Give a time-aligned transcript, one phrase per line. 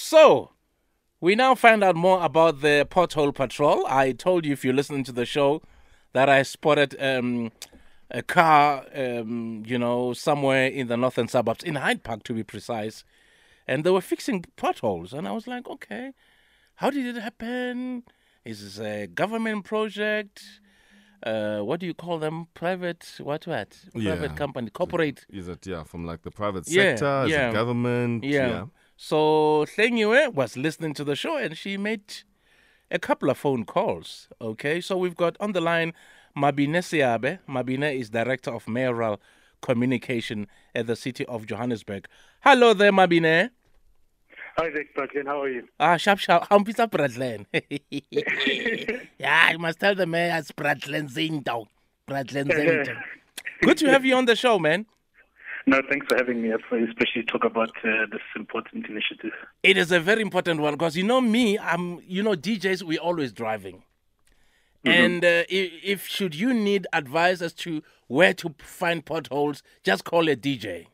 [0.00, 0.52] So,
[1.20, 3.84] we now find out more about the pothole patrol.
[3.88, 5.60] I told you if you're listening to the show
[6.12, 7.50] that I spotted um,
[8.08, 12.44] a car, um, you know, somewhere in the northern suburbs, in Hyde Park to be
[12.44, 13.02] precise,
[13.66, 15.12] and they were fixing potholes.
[15.12, 16.12] And I was like, okay,
[16.76, 18.04] how did it happen?
[18.44, 20.44] Is this a government project?
[21.24, 22.46] Uh, what do you call them?
[22.54, 23.76] Private, what, what?
[23.92, 24.36] Private Yeah.
[24.36, 25.26] company, corporate.
[25.28, 27.24] Is it yeah from like the private Yeah, sector?
[27.24, 27.50] Is yeah.
[27.50, 28.22] it government?
[28.22, 28.66] Yeah.
[29.00, 32.02] So Thengiwe was listening to the show and she made
[32.90, 34.26] a couple of phone calls.
[34.40, 34.80] Okay.
[34.80, 35.92] So we've got on the line
[36.36, 37.38] Mabine Seabe.
[37.48, 39.20] Mabine is Director of Mayoral
[39.62, 42.08] Communication at the City of Johannesburg.
[42.40, 43.50] Hello there, Mabine.
[44.56, 45.22] Hi there, Bradley.
[45.24, 45.68] How are you?
[45.78, 46.48] Ah, sharp, sharp.
[46.48, 47.46] Hampisa Bradlen.
[49.20, 51.66] yeah, I must tell the mayor it's Bradlen Zinto.
[52.08, 53.00] Bradlen Zinto.
[53.62, 54.86] Good to have you on the show, man.
[55.68, 59.32] No, thanks for having me, especially to talk about uh, this important initiative.
[59.62, 62.98] It is a very important one because you know me, I'm you know DJs we're
[62.98, 63.82] always driving,
[64.86, 70.04] and uh, if, if should you need advice as to where to find potholes, just
[70.04, 70.86] call a DJ.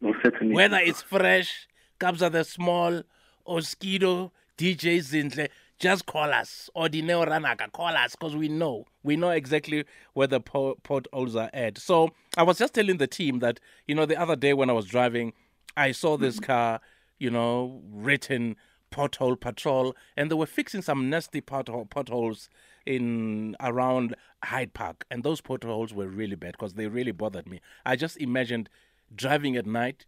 [0.00, 0.54] Well, certainly.
[0.54, 1.66] Whether it's fresh,
[1.98, 3.02] Kabza De Small,
[3.44, 6.70] or Skido, DJ Zintle, just call us.
[6.74, 8.86] Or the Dineo Ranaka, call us because we know.
[9.02, 11.78] We know exactly where the po- potholes are at.
[11.78, 14.72] So I was just telling the team that, you know, the other day when I
[14.72, 15.32] was driving,
[15.76, 16.44] I saw this mm-hmm.
[16.44, 16.80] car,
[17.18, 18.56] you know, written
[18.92, 22.48] pothole patrol, and they were fixing some nasty pothole, potholes
[22.86, 25.04] in around Hyde Park.
[25.10, 27.60] And those potholes were really bad because they really bothered me.
[27.84, 28.68] I just imagined
[29.14, 30.06] driving at night,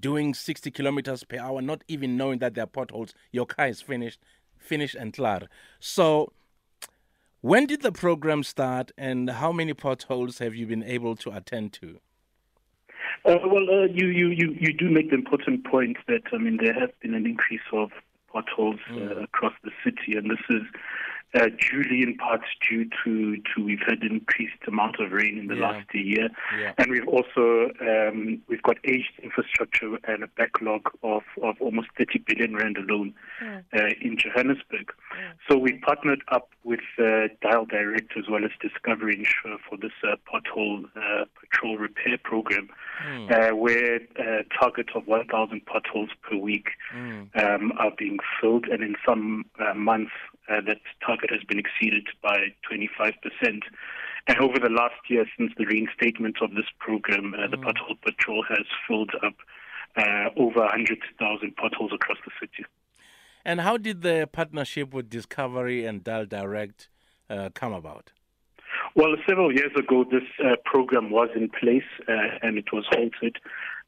[0.00, 3.14] doing 60 kilometers per hour, not even knowing that there are potholes.
[3.32, 4.20] Your car is finished,
[4.58, 5.48] finished and clear.
[5.80, 6.32] So,
[7.40, 11.72] when did the program start, and how many potholes have you been able to attend
[11.74, 12.00] to?
[13.24, 16.58] Uh, well, uh, you, you, you, you do make the important point that, I mean,
[16.62, 17.90] there has been an increase of
[18.32, 20.62] potholes uh, across the city, and this is
[21.36, 25.54] uh, duly in part due to, to we've had increased amount of rain in the
[25.56, 25.68] Yeah.
[25.70, 26.72] last year, Yeah.
[26.78, 32.20] and we've also um, we've got aged infrastructure and a backlog of, of almost 30
[32.26, 34.92] billion rand alone uh, in Johannesburg.
[35.48, 39.92] So we partnered up with uh, Dial Direct as well as Discovery Insure for this
[40.04, 42.68] uh, pothole uh, patrol repair program,
[43.30, 48.94] uh, where a target of 1,000 potholes per week um, are being filled, and in
[49.06, 50.12] some uh, months
[50.48, 53.64] uh, that target has been exceeded by 25 percent.
[54.28, 58.44] And over the last year, since the reinstatement of this program, uh, the pothole patrol
[58.48, 59.34] has filled up
[59.96, 62.64] uh, over 100,000 potholes across the city.
[63.44, 66.88] And how did the partnership with Discovery and Dial Direct
[67.30, 68.10] uh, come about?
[68.96, 73.36] Well, several years ago, this uh, program was in place uh, and it was halted.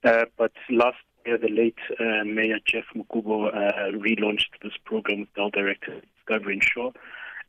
[0.04, 5.34] Uh, but last year, the late uh, Mayor Jeff Mukubo uh, relaunched this program with
[5.34, 6.92] Dell Director Discovery Insure.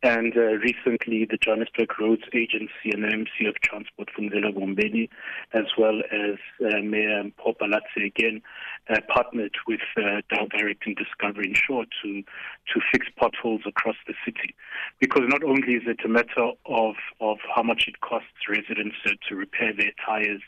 [0.01, 5.09] And uh, recently, the Johannesburg Roads Agency and the MC of Transport, Funzela Ngobeni,
[5.51, 8.41] as well as uh, Mayor Mpho Phalatse again,
[8.89, 14.13] uh, partnered with uh, Dial Direct and Discovery Insure to, to fix potholes across the
[14.23, 14.55] city.
[15.01, 19.11] Because not only is it a matter of, of how much it costs residents uh,
[19.27, 20.41] to repair their tires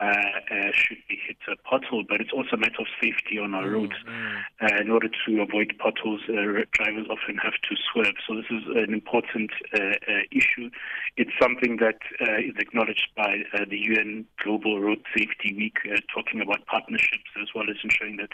[0.00, 3.54] uh, uh, should be hit a pothole, but it's also a matter of safety on
[3.54, 3.92] our roads.
[4.60, 8.14] Uh, in order to avoid potholes, uh, drivers often have to swerve.
[8.26, 10.70] So this is an important uh, uh, issue.
[11.16, 16.00] It's something that uh, is acknowledged by uh, the UN Global Road Safety Week, uh,
[16.12, 18.30] talking about partnerships as well as ensuring that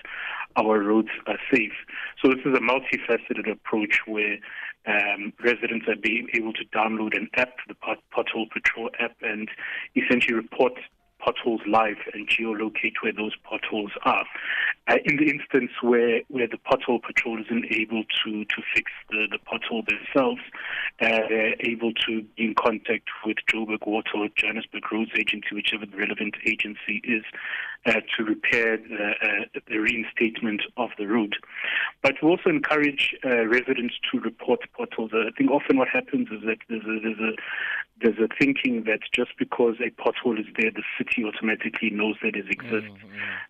[0.57, 1.75] our roads are safe.
[2.23, 4.39] So this is a multifaceted approach where
[4.87, 9.51] um, residents are being able to download an app, the Pot- Pothole Patrol app, and
[9.97, 10.73] essentially report
[11.19, 14.25] potholes live and geolocate where those potholes are.
[14.89, 19.27] Uh, in the instance where, where the pothole patrol isn't able to, to fix the,
[19.31, 20.41] the pothole themselves,
[21.01, 25.85] uh, they're able to be in contact with Joburg Water or Johannesburg Roads Agency, whichever
[25.85, 27.23] the relevant agency is,
[27.87, 31.37] uh, to repair the, uh, the reinstatement of the road.
[32.03, 35.11] But we also encourage uh, residents to report potholes.
[35.15, 37.33] I think often what happens is that there's a, there's a
[38.01, 42.37] there's a thinking that just because a pothole is there, the city automatically knows that
[42.37, 42.95] it exists.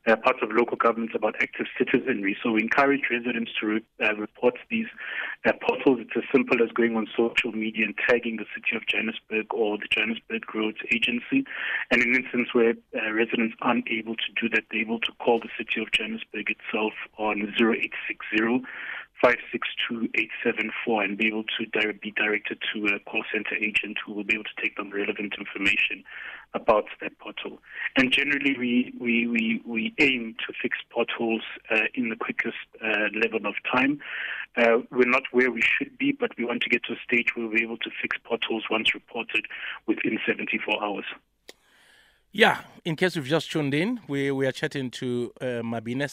[0.07, 2.37] Uh, part of local government is about active citizenry.
[2.43, 4.87] So we encourage residents to re- uh, report these
[5.45, 6.01] uh, potholes.
[6.01, 9.77] It's as simple as going on social media and tagging the city of Johannesburg or
[9.77, 11.45] the Johannesburg Roads Agency.
[11.91, 15.13] And in an instance where uh, residents aren't able to do that, they're able to
[15.21, 18.65] call the city of Johannesburg itself on 0860
[19.23, 24.35] 562874 and be able to be directed to a call center agent who will be
[24.35, 26.05] able to take them relevant information
[26.55, 27.59] about that pothole.
[27.97, 33.09] And generally, we, we, we, we aim to fix potholes uh, in the quickest uh,
[33.21, 34.01] level of time.
[34.57, 37.35] Uh, we're not where we should be, but we want to get to a stage
[37.35, 39.47] where we're able to fix potholes once reported
[39.87, 41.05] within 74 hours.
[42.33, 46.09] Yeah, in case you've just tuned in, we, we are chatting to uh, Mabine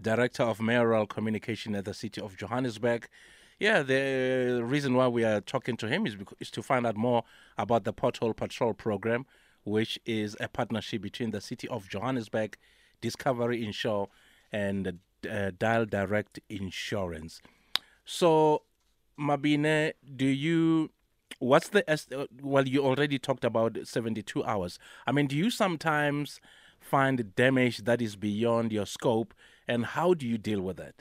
[0.00, 3.08] Director of Mayoral Communication at the City of Johannesburg.
[3.58, 6.96] Yeah, the reason why we are talking to him is, because, is to find out
[6.96, 7.24] more
[7.56, 9.26] about the Pothole Patrol program,
[9.64, 12.56] which is a partnership between the City of Johannesburg,
[13.00, 14.08] Discovery Insure,
[14.52, 14.98] and
[15.28, 17.42] uh, Dial Direct Insurance.
[18.04, 18.62] So,
[19.18, 20.90] Mabine, do you
[21.40, 26.40] what's the well you already talked about 72 hours i mean do you sometimes
[26.80, 29.34] find damage that is beyond your scope
[29.68, 30.94] and how do you deal with that?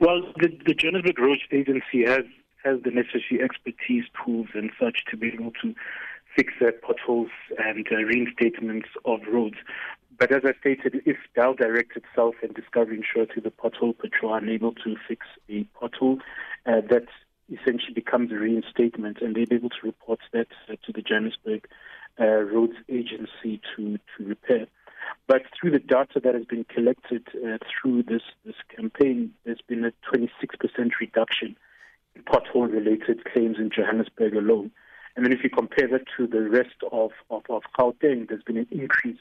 [0.00, 2.24] well the, the johannesburg roads agency has
[2.64, 5.74] has the necessary expertise tools and such to be able to
[6.36, 9.56] fix uh, potholes and uh, reinstatements of roads
[10.18, 14.32] but as I stated, if Dial Direct itself and Discovery Insure to the pothole patrol
[14.32, 16.18] are unable to fix a pothole,
[16.66, 17.06] uh, that
[17.50, 21.66] essentially becomes a reinstatement, and they're able to report that uh, to the Johannesburg
[22.20, 24.66] uh, Roads Agency to, to repair.
[25.26, 29.84] But through the data that has been collected uh, through this, this campaign, there's been
[29.84, 30.28] a 26%
[31.00, 31.56] reduction
[32.14, 34.70] in pothole related claims in Johannesburg alone.
[35.16, 38.56] And then if you compare that to the rest of, of, of Gauteng, there's been
[38.56, 39.18] an increase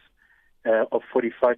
[0.65, 1.57] uh, of 45%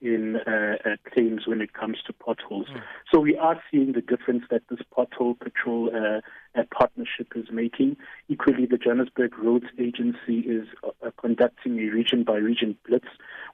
[0.00, 2.66] in uh, uh, claims when it comes to potholes.
[2.68, 2.82] Mm.
[3.12, 6.20] So we are seeing the difference that this pothole patrol uh,
[6.58, 7.96] uh, partnership is making.
[8.28, 13.08] Equally, the Johannesburg Roads Agency is uh, conducting a region by region blitz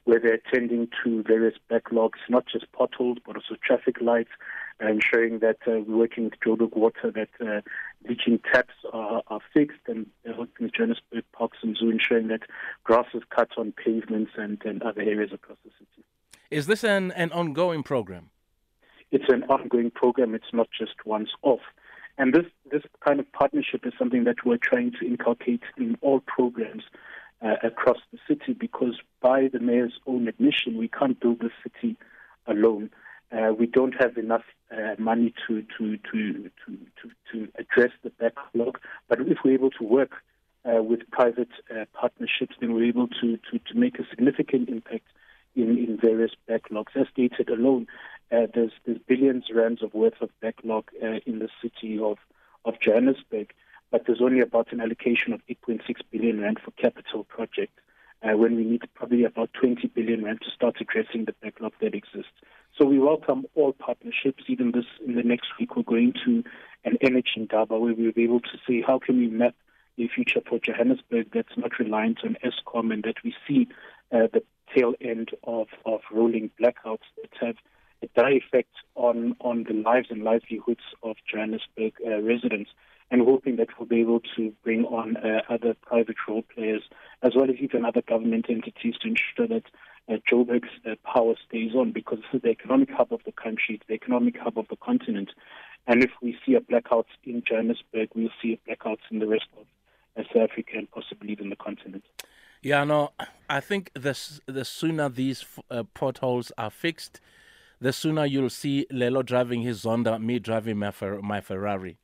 [0.05, 4.31] where they're attending to various backlogs, not just potholes, but also traffic lights,
[4.87, 7.61] ensuring that uh, we're working with Joburg Water that uh,
[8.07, 12.41] leaching taps are, are fixed and uh, working with Johannesburg Parks and Zoo ensuring that
[12.83, 16.05] grass is cut on pavements and, and other areas across the city.
[16.49, 18.29] Is this an, an ongoing program?
[19.11, 20.33] It's an ongoing program.
[20.35, 21.61] It's not just once off.
[22.17, 26.19] And this, this kind of partnership is something that we're trying to inculcate in all
[26.19, 26.83] programs
[27.41, 31.95] uh, across the city because by the mayor's own admission, we can't build the city
[32.47, 32.89] alone.
[33.31, 36.77] Uh, we don't have enough uh, money to, to, to, to,
[37.31, 38.79] to, address the backlog.
[39.07, 40.11] But if we're able to work
[40.65, 45.05] uh, with private uh, partnerships, then we're able to, to, to make a significant impact
[45.55, 46.95] in, in various backlogs.
[46.95, 47.87] As stated alone,
[48.31, 52.17] uh, there's, there's billions rands of worth of backlog uh, in the city of,
[52.65, 53.53] of Johannesburg,
[53.91, 55.81] but there's only about an allocation of 8.6
[56.11, 57.73] billion rand for capital projects.
[58.21, 61.95] Uh, when we need probably about 20 billion rand to start addressing the backlog that
[61.95, 62.33] exists.
[62.79, 64.45] So we welcome all partnerships.
[64.47, 66.43] Even this in the next week, we're going to
[66.85, 69.53] an energy Indaba where we'll be able to say how can we map
[69.97, 73.67] a future for Johannesburg that's not reliant on Eskom and that we see
[74.13, 74.43] uh, the
[74.73, 77.55] tail end of, of rolling blackouts that have
[78.01, 82.69] a dire effect on, on the lives and livelihoods of Johannesburg uh, residents
[83.11, 86.83] and hoping that we'll be able to bring on uh, other private role players
[87.23, 89.65] as well as even other government entities to ensure that
[90.09, 93.75] uh, Joburg's uh, power stays on because this is the economic hub of the country,
[93.75, 95.29] it's the economic hub of the continent.
[95.87, 99.45] And if we see a blackout in Johannesburg, we'll see a blackout in the rest
[99.57, 99.65] of
[100.17, 102.03] uh, South Africa and possibly even the continent.
[102.61, 103.11] Yeah, no,
[103.49, 107.21] I think the, the sooner these uh, potholes are fixed,
[107.79, 111.97] the sooner you'll see Lelo driving his Zonda, me driving my, Fer- my Ferrari.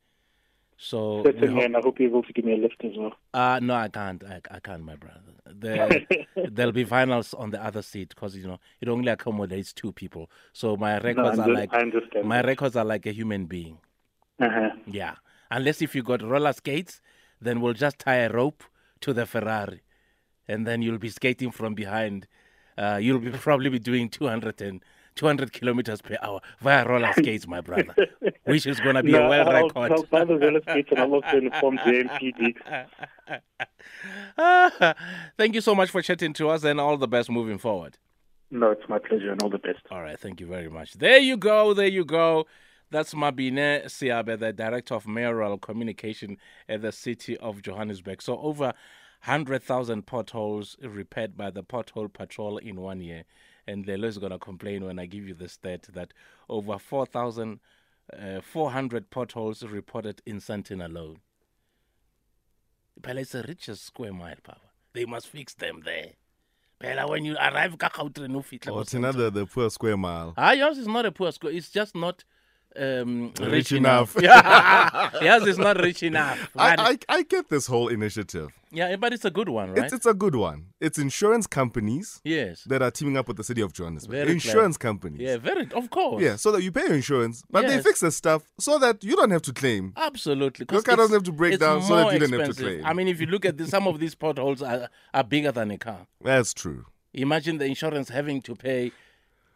[0.78, 3.12] So Certainly, and I hope you're able to give me a lift as well.
[3.32, 4.22] Uh no, I can't.
[4.22, 5.20] I, I can't, my brother.
[5.46, 6.06] There,
[6.50, 10.30] there'll be finals on the other seat because you know it only accommodates two people.
[10.52, 13.78] So my records no, are like I understand my records are like a human being.
[14.38, 14.70] Uh-huh.
[14.86, 15.14] Yeah,
[15.50, 17.00] unless if you got roller skates,
[17.40, 18.62] then we'll just tie a rope
[19.00, 19.80] to the Ferrari,
[20.46, 22.26] and then you'll be skating from behind.
[22.76, 24.84] Uh, you'll be probably be doing 200 and
[25.16, 27.94] 200 kilometers per hour via roller skates, my brother,
[28.44, 29.92] which is going to be no, a world I'll, record.
[29.92, 32.54] I'll buy the roller skates and I'll also inform the
[34.38, 34.94] MPD.
[35.36, 37.98] Thank you so much for chatting to us and all the best moving forward.
[38.50, 39.80] No, it's my pleasure and all the best.
[39.90, 40.92] All right, thank you very much.
[40.94, 42.46] There you go, there you go.
[42.90, 46.36] That's Mabine Seabe, the Director of Mayoral Communication
[46.68, 48.22] at the City of Johannesburg.
[48.22, 48.66] So over
[49.24, 53.24] 100,000 potholes repaired by the Pothole Patrol in one year.
[53.66, 56.12] And Lelo is going to complain when I give you the stat that
[56.48, 61.18] over 4,400 uh, potholes reported in Sandton alone.
[63.02, 64.60] Pela, it's the richest square mile, Papa.
[64.92, 66.12] They must fix them there.
[66.78, 68.68] Pela, when you arrive, ka Gauteng, no fit.
[68.68, 70.34] Oh, it's another the poor square mile.
[70.36, 71.52] Ah, yours is not a poor square.
[71.52, 72.24] It's just not
[72.78, 74.16] um, rich, Rich enough.
[74.16, 74.16] enough.
[74.22, 76.50] Yeah, yes, it's not rich enough.
[76.56, 78.50] I, I, I get this whole initiative.
[78.72, 79.84] yeah, but it's a good one, right?
[79.84, 80.66] It's, it's a good one.
[80.80, 82.64] It's insurance companies yes.
[82.64, 84.12] that are teaming up with the city of Johannesburg.
[84.12, 85.20] Very insurance companies.
[85.20, 85.68] Yeah, very.
[85.72, 86.22] Of course.
[86.22, 89.16] Yeah, so that you pay your insurance, but they fix the stuff so that you
[89.16, 89.92] don't have to claim.
[89.96, 90.66] Absolutely.
[90.70, 92.84] Your car doesn't have to break down so that you don't have to claim.
[92.84, 95.70] I mean, if you look at this, some of these potholes are, are bigger than
[95.70, 96.06] a car.
[96.20, 96.86] That's true.
[97.12, 98.92] Imagine the insurance having to pay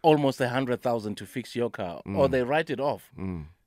[0.02, 2.30] almost a hundred thousand to fix your car, or Mm.
[2.30, 3.10] they write it off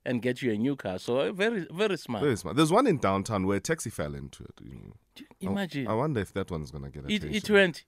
[0.06, 0.98] and get you a new car.
[0.98, 2.22] So uh, very, very smart.
[2.24, 2.56] Very smart.
[2.56, 4.60] There's one in downtown where a taxi fell into it.
[4.62, 5.50] you know.
[5.52, 7.12] Imagine I wonder if that one's gonna get it.
[7.16, 7.36] attention.
[7.36, 7.84] It went.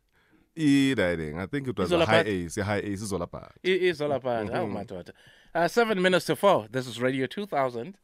[0.55, 1.37] It, I think.
[1.37, 2.57] I think it was It's a high about- ace.
[2.57, 3.53] Yeah, HiAce is all about.
[3.63, 4.49] It is all about.
[4.55, 5.13] Oh my daughter.
[5.55, 6.67] Uh, seven minutes to four.
[6.71, 7.97] This is Radio Two Thousand.